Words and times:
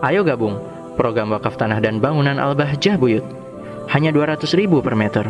Ayo 0.00 0.24
gabung 0.24 0.56
program 0.96 1.28
wakaf 1.36 1.60
tanah 1.60 1.76
dan 1.76 2.00
bangunan 2.00 2.40
Al-Bahjah 2.40 2.96
Buyut. 2.96 3.24
Hanya 3.92 4.08
200 4.08 4.48
ribu 4.56 4.80
per 4.80 4.96
meter. 4.96 5.28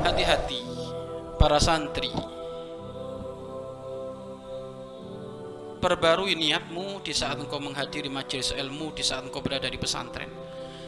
Hati-hati 0.00 0.64
para 1.36 1.60
santri. 1.60 2.08
Perbarui 5.84 6.32
niatmu 6.32 7.04
di 7.04 7.12
saat 7.12 7.36
engkau 7.36 7.60
menghadiri 7.60 8.08
majelis 8.08 8.56
ilmu, 8.56 8.96
di 8.96 9.04
saat 9.04 9.28
engkau 9.28 9.44
berada 9.44 9.68
di 9.68 9.76
pesantren. 9.76 10.32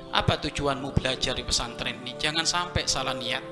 Apa 0.09 0.41
tujuanmu 0.41 0.95
belajar 0.97 1.37
di 1.37 1.45
pesantren 1.45 2.01
ini? 2.01 2.17
Jangan 2.17 2.49
sampai 2.49 2.89
salah 2.89 3.13
niat. 3.13 3.45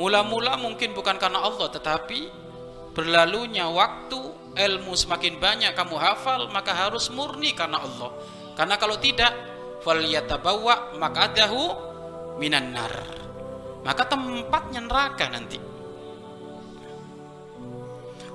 Mula-mula 0.00 0.56
mungkin 0.56 0.96
bukan 0.96 1.20
karena 1.20 1.44
Allah, 1.44 1.68
tetapi 1.68 2.30
berlalunya 2.96 3.68
waktu, 3.68 4.25
ilmu 4.56 4.96
semakin 4.96 5.36
banyak 5.36 5.72
kamu 5.76 5.96
hafal, 6.00 6.48
maka 6.48 6.72
harus 6.72 7.12
murni 7.12 7.52
karena 7.52 7.84
Allah. 7.84 8.10
Karena 8.56 8.80
kalau 8.80 8.96
tidak, 8.96 9.32
falyatabawa 9.84 10.96
maq'adahu 10.96 11.60
minan 12.40 12.72
nar. 12.72 12.94
Maka 13.84 14.02
tempatnya 14.08 14.80
neraka 14.82 15.28
nanti. 15.30 15.60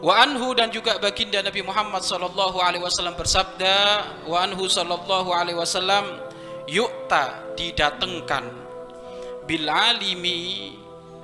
Wa 0.02 0.26
anhu 0.26 0.58
dan 0.58 0.74
juga 0.74 0.98
baginda 0.98 1.46
Nabi 1.46 1.62
Muhammad 1.62 2.02
sallallahu 2.02 2.58
alaihi 2.58 2.82
wasallam 2.82 3.14
bersabda, 3.14 3.78
wa 4.26 4.38
anhu 4.42 4.66
sallallahu 4.66 5.30
alaihi 5.30 5.58
wasallam 5.58 6.06
yu'ta 6.66 7.54
didatangkan 7.54 8.46
bil 9.46 9.68
alimi 9.70 10.74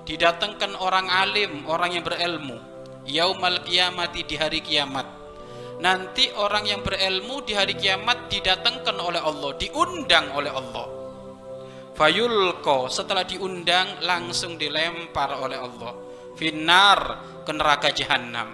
didatangkan 0.08 0.80
orang 0.80 1.12
alim, 1.12 1.68
orang 1.68 2.00
yang 2.00 2.04
berilmu. 2.08 2.56
Yaumal 3.08 3.64
kiamati 3.64 4.28
di 4.28 4.36
hari 4.36 4.60
kiamat. 4.60 5.08
Nanti 5.80 6.28
orang 6.36 6.68
yang 6.68 6.82
berilmu 6.84 7.46
di 7.48 7.56
hari 7.56 7.78
kiamat 7.78 8.28
didatangkan 8.28 8.98
oleh 9.00 9.22
Allah, 9.22 9.52
diundang 9.56 10.36
oleh 10.36 10.52
Allah. 10.52 10.86
Fayulko 11.96 12.92
setelah 12.92 13.24
diundang 13.24 14.04
langsung 14.04 14.60
dilempar 14.60 15.40
oleh 15.40 15.58
Allah. 15.58 15.94
Finar 16.38 17.00
ke 17.42 17.52
neraka 17.56 17.90
jahanam. 17.96 18.54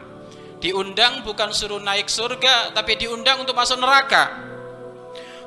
Diundang 0.61 1.27
bukan 1.27 1.51
suruh 1.51 1.81
naik 1.81 2.07
surga, 2.07 2.71
tapi 2.71 2.95
diundang 2.95 3.43
untuk 3.43 3.57
masuk 3.57 3.81
neraka. 3.81 4.51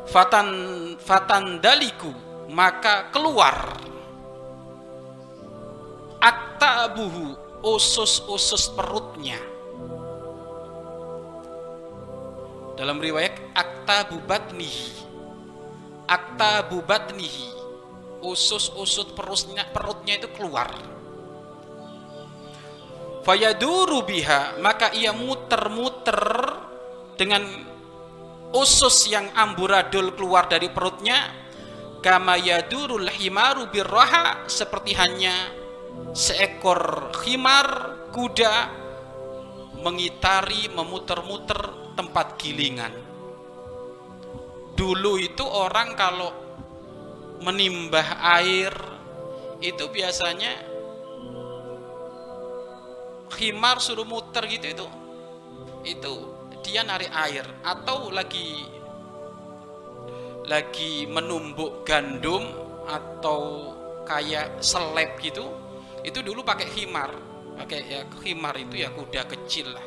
Fatan 0.07 0.49
fatan 1.01 1.59
daliku 1.59 2.13
maka 2.51 3.11
keluar 3.11 3.75
aktabuhu 6.23 7.46
usus-usus 7.67 8.71
perutnya. 8.79 9.43
Dalam 12.79 13.03
riwayat 13.03 13.35
aktabu 13.57 14.23
batnihi 14.23 15.07
aktabu 16.07 16.87
batnihi 16.87 17.51
usus-usus 18.23 19.11
perutnya 19.13 19.67
perutnya 19.75 20.15
itu 20.23 20.31
keluar. 20.31 20.71
Fayaduru 23.27 24.07
biha 24.07 24.63
maka 24.63 24.95
ia 24.95 25.11
muter-muter 25.11 26.23
dengan 27.19 27.43
usus 28.55 29.11
yang 29.11 29.27
amburadul 29.35 30.15
keluar 30.15 30.47
dari 30.47 30.71
perutnya. 30.71 31.45
Kama 31.97 32.39
yadurul 32.39 33.11
himaru 33.11 33.67
birraha 33.67 34.47
seperti 34.47 34.95
hanya 34.95 35.35
seekor 36.17 37.13
khimar 37.13 37.69
kuda 38.13 38.55
mengitari 39.81 40.73
memuter-muter 40.73 41.93
tempat 41.95 42.41
gilingan. 42.41 42.93
Dulu 44.77 45.17
itu 45.21 45.45
orang 45.45 45.97
kalau 45.97 46.33
menimbah 47.41 48.21
air 48.41 48.73
itu 49.61 49.89
biasanya 49.89 50.53
khimar 53.33 53.81
suruh 53.81 54.05
muter 54.05 54.45
gitu 54.49 54.73
itu 54.73 54.87
itu 55.85 56.13
dia 56.65 56.83
narik 56.83 57.13
air 57.13 57.47
atau 57.63 58.09
lagi 58.11 58.65
lagi 60.47 61.09
menumbuk 61.11 61.83
gandum 61.85 62.47
atau 62.87 63.73
kayak 64.07 64.63
seleb 64.63 65.19
gitu 65.19 65.51
itu 66.07 66.23
dulu 66.23 66.47
pakai 66.47 66.71
khimar. 66.71 67.11
Pakai 67.59 67.81
ya 67.91 68.01
khimar 68.23 68.55
itu 68.63 68.87
ya 68.87 68.95
kuda 68.95 69.27
kecil 69.27 69.75
lah. 69.75 69.83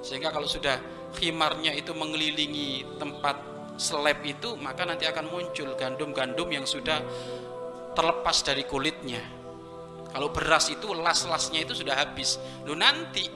Sehingga 0.00 0.32
kalau 0.32 0.48
sudah 0.48 0.80
khimarnya 1.12 1.76
itu 1.76 1.92
mengelilingi 1.92 2.96
tempat 2.96 3.36
seleb 3.76 4.24
itu 4.24 4.56
maka 4.56 4.88
nanti 4.88 5.04
akan 5.04 5.28
muncul 5.28 5.76
gandum-gandum 5.76 6.48
yang 6.48 6.64
sudah 6.64 7.04
terlepas 7.92 8.40
dari 8.40 8.64
kulitnya. 8.64 9.20
Kalau 10.08 10.32
beras 10.32 10.72
itu 10.72 10.92
las-lasnya 10.96 11.68
itu 11.68 11.76
sudah 11.76 12.00
habis. 12.00 12.40
Lu 12.64 12.72
nanti 12.72 13.28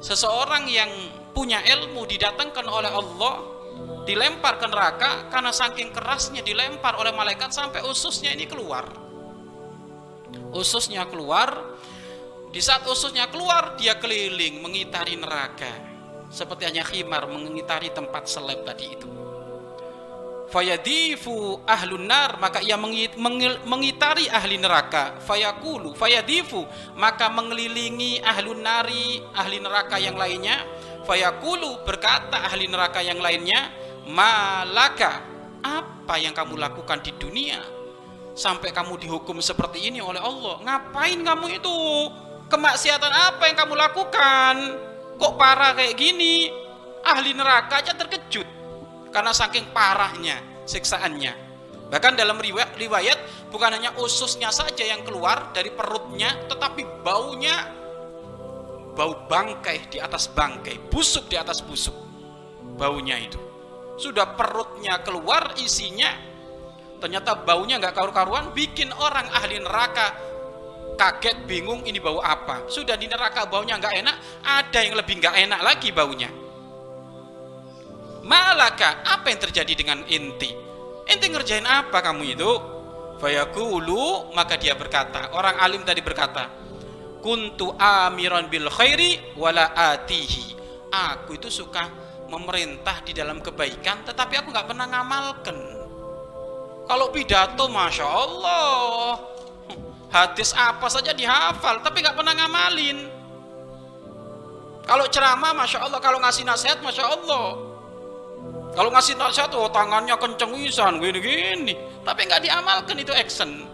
seseorang 0.00 0.68
yang 0.68 0.88
punya 1.32 1.64
ilmu 1.64 2.04
didatangkan 2.04 2.66
oleh 2.68 2.92
Allah 2.92 3.34
dilempar 4.04 4.56
ke 4.60 4.66
neraka 4.68 5.28
karena 5.28 5.52
saking 5.52 5.92
kerasnya 5.92 6.40
dilempar 6.40 6.96
oleh 6.96 7.12
malaikat 7.12 7.52
sampai 7.52 7.84
ususnya 7.84 8.32
ini 8.32 8.48
keluar 8.48 9.05
ususnya 10.54 11.06
keluar. 11.06 11.76
Di 12.50 12.64
saat 12.64 12.88
ususnya 12.88 13.28
keluar 13.28 13.76
dia 13.76 14.00
keliling 14.00 14.64
mengitari 14.64 15.18
neraka. 15.18 15.68
Seperti 16.32 16.66
hanya 16.66 16.82
khimar 16.82 17.28
mengitari 17.28 17.92
tempat 17.92 18.26
seleb 18.26 18.64
tadi 18.64 18.86
itu. 18.88 19.08
Fayadifu 20.46 21.66
ahlun 21.66 22.06
nar 22.06 22.38
maka 22.38 22.62
ia 22.62 22.78
mengitari 22.78 24.30
ahli 24.30 24.56
neraka. 24.56 25.18
Fayakulu 25.20 25.92
fayadifu 25.92 26.64
maka 26.96 27.28
mengelilingi 27.28 28.22
ahlun 28.22 28.62
nari 28.62 29.20
ahli 29.34 29.58
neraka 29.60 30.00
yang 30.00 30.16
lainnya. 30.16 30.62
Fayakulu 31.04 31.84
berkata 31.84 32.46
ahli 32.46 32.66
neraka 32.70 33.02
yang 33.02 33.18
lainnya 33.20 33.70
malaka 34.06 35.22
apa 35.66 36.14
yang 36.18 36.30
kamu 36.30 36.56
lakukan 36.56 37.02
di 37.02 37.10
dunia 37.18 37.75
sampai 38.36 38.70
kamu 38.70 39.00
dihukum 39.00 39.40
seperti 39.40 39.88
ini 39.88 40.04
oleh 40.04 40.20
Allah. 40.20 40.60
Ngapain 40.60 41.18
kamu 41.24 41.46
itu? 41.56 41.78
Kemaksiatan 42.46 43.10
apa 43.10 43.48
yang 43.48 43.56
kamu 43.58 43.74
lakukan? 43.74 44.54
Kok 45.16 45.34
parah 45.40 45.72
kayak 45.72 45.96
gini? 45.96 46.52
Ahli 47.02 47.32
neraka 47.32 47.80
aja 47.80 47.96
terkejut. 47.96 48.46
Karena 49.10 49.32
saking 49.32 49.72
parahnya 49.72 50.36
siksaannya. 50.68 51.48
Bahkan 51.88 52.18
dalam 52.18 52.36
riwayat, 52.36 52.76
riwayat 52.76 53.48
bukan 53.48 53.72
hanya 53.72 53.96
ususnya 53.96 54.52
saja 54.52 54.84
yang 54.84 55.00
keluar 55.02 55.50
dari 55.56 55.72
perutnya 55.72 56.36
tetapi 56.46 56.84
baunya. 57.00 57.72
Bau 58.96 59.28
bangkai 59.28 59.92
di 59.92 59.98
atas 60.00 60.28
bangkai 60.28 60.92
busuk 60.92 61.28
di 61.28 61.36
atas 61.36 61.64
busuk 61.64 61.92
baunya 62.76 63.16
itu. 63.16 63.40
Sudah 63.96 64.36
perutnya 64.36 65.00
keluar 65.00 65.56
isinya 65.56 66.35
ternyata 66.98 67.36
baunya 67.36 67.76
nggak 67.76 67.94
karu-karuan 67.94 68.52
bikin 68.56 68.88
orang 68.96 69.28
ahli 69.32 69.60
neraka 69.60 70.16
kaget 70.96 71.44
bingung 71.44 71.84
ini 71.84 72.00
bau 72.00 72.18
apa. 72.24 72.66
Sudah 72.66 72.96
di 72.96 73.06
neraka 73.06 73.44
baunya 73.46 73.76
nggak 73.76 73.94
enak 74.00 74.16
ada 74.42 74.78
yang 74.80 74.96
lebih 74.96 75.20
nggak 75.20 75.34
enak 75.46 75.60
lagi 75.60 75.92
baunya. 75.92 76.32
Malaka 78.26 79.06
apa 79.06 79.30
yang 79.30 79.38
terjadi 79.38 79.72
dengan 79.76 80.02
inti? 80.10 80.50
Inti 81.06 81.26
ngerjain 81.30 81.62
apa 81.62 82.02
kamu 82.02 82.22
itu? 82.34 82.52
Fayakulu 83.22 84.34
maka 84.34 84.58
dia 84.58 84.74
berkata 84.74 85.32
orang 85.32 85.56
alim 85.62 85.80
tadi 85.86 86.04
berkata 86.04 86.52
kuntu 87.24 87.72
amiran 87.78 88.50
bil 88.50 88.66
khairi 88.66 89.36
wala 89.38 89.72
atihi. 89.94 90.58
Aku 90.90 91.36
itu 91.36 91.52
suka 91.52 91.86
memerintah 92.26 93.04
di 93.06 93.14
dalam 93.14 93.38
kebaikan 93.38 94.02
tetapi 94.02 94.42
aku 94.42 94.50
nggak 94.50 94.66
pernah 94.66 94.86
ngamalkan 94.90 95.75
kalau 96.86 97.10
pidato 97.10 97.66
masya 97.66 98.06
Allah. 98.06 99.18
Hadis 100.06 100.54
apa 100.54 100.86
saja 100.86 101.12
dihafal 101.12 101.82
tapi 101.82 102.00
nggak 102.00 102.14
pernah 102.14 102.32
ngamalin. 102.32 103.10
Kalau 104.86 105.04
ceramah 105.10 105.52
masya 105.52 105.82
Allah. 105.82 105.98
Kalau 105.98 106.22
ngasih 106.22 106.46
nasihat 106.46 106.78
masya 106.80 107.04
Allah. 107.04 107.58
Kalau 108.72 108.92
ngasih 108.92 109.18
nasihat 109.18 109.50
oh 109.56 109.72
tangannya 109.72 110.14
kenceng 110.20 110.52
wisan 110.52 111.00
gini 111.00 111.16
gini 111.16 111.74
tapi 112.04 112.28
nggak 112.28 112.44
diamalkan 112.44 112.96
itu 113.00 113.10
action. 113.12 113.66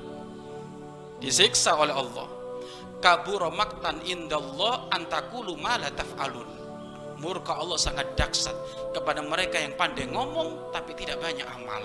Disiksa 1.20 1.76
oleh 1.76 1.92
Allah. 1.92 2.26
Kabur 3.02 3.50
maktan 3.50 3.98
indallah 4.06 4.88
antakulu 4.94 5.58
ma 5.58 5.74
la 5.76 5.90
taf'alun. 5.90 6.48
Murka 7.18 7.54
Allah 7.54 7.78
sangat 7.78 8.18
dahsyat 8.18 8.54
kepada 8.94 9.22
mereka 9.22 9.58
yang 9.58 9.74
pandai 9.78 10.06
ngomong 10.10 10.70
tapi 10.74 10.94
tidak 10.94 11.18
banyak 11.22 11.46
amal. 11.46 11.82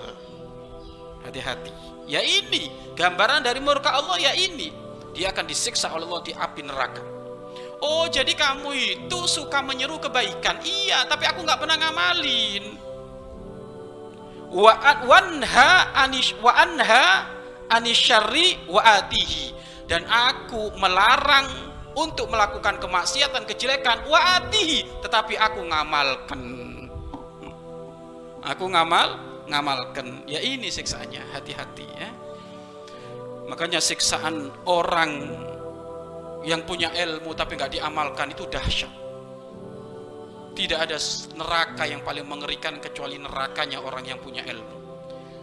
Hati-hati. 1.28 1.70
Ya 2.08 2.24
ini 2.24 2.72
gambaran 2.96 3.44
dari 3.44 3.60
murka 3.60 3.92
Allah 3.92 4.16
ya 4.16 4.32
ini. 4.32 4.72
Dia 5.12 5.28
akan 5.28 5.44
disiksa 5.44 5.92
oleh 5.92 6.08
Allah 6.08 6.24
di 6.24 6.32
api 6.32 6.60
neraka. 6.64 7.04
Oh 7.84 8.08
jadi 8.08 8.32
kamu 8.32 8.70
itu 8.74 9.18
suka 9.30 9.62
menyeru 9.62 10.02
kebaikan 10.02 10.58
Iya 10.66 11.06
tapi 11.06 11.30
aku 11.30 11.46
nggak 11.46 11.62
pernah 11.62 11.78
ngamalin 11.78 12.88
wa 14.48 14.74
wanha 15.04 15.92
anish 15.92 16.32
wa 16.40 16.56
anha 16.56 17.28
anisyari 17.68 18.56
wa 18.64 18.80
atihi 18.80 19.52
dan 19.84 20.08
aku 20.08 20.72
melarang 20.80 21.44
untuk 21.92 22.32
melakukan 22.32 22.80
kemaksiatan 22.80 23.44
kejelekan 23.44 24.08
wa 24.08 24.40
atihi 24.40 24.88
tetapi 25.04 25.36
aku 25.36 25.60
ngamalkan 25.68 26.40
aku 28.40 28.64
ngamal 28.72 29.27
ngamalkan 29.48 30.28
ya 30.28 30.38
ini 30.38 30.68
siksaannya 30.68 31.32
hati-hati 31.32 31.86
ya 31.98 32.08
makanya 33.48 33.80
siksaan 33.80 34.52
orang 34.68 35.24
yang 36.44 36.62
punya 36.68 36.92
ilmu 36.92 37.32
tapi 37.34 37.56
nggak 37.56 37.80
diamalkan 37.80 38.30
itu 38.32 38.44
dahsyat 38.46 38.92
tidak 40.54 40.90
ada 40.90 40.98
neraka 41.38 41.84
yang 41.86 42.02
paling 42.04 42.26
mengerikan 42.28 42.76
kecuali 42.78 43.16
nerakanya 43.16 43.80
orang 43.80 44.04
yang 44.04 44.20
punya 44.20 44.44
ilmu 44.44 44.78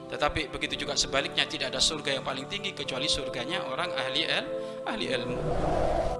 tetapi 0.05 0.53
begitu 0.53 0.85
juga 0.85 0.93
sebaliknya 0.93 1.49
tidak 1.49 1.73
ada 1.73 1.81
surga 1.81 2.21
yang 2.21 2.25
paling 2.25 2.45
tinggi 2.45 2.77
kecuali 2.77 3.09
surganya 3.09 3.65
orang 3.65 3.89
ahli 3.89 4.21
el, 4.23 4.45
ahli 4.85 5.05
ilmu. 5.09 5.37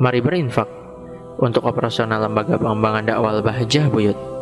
Mari 0.02 0.20
berinfak 0.26 0.66
untuk 1.38 1.64
operasional 1.70 2.26
lembaga 2.26 2.58
pengembangan 2.58 3.06
dakwah 3.06 3.40
Bahjah 3.46 3.86
Buyut. 3.94 4.35